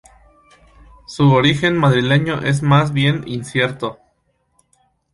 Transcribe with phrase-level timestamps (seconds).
[1.05, 3.99] Su origen madrileño es más bien incierto.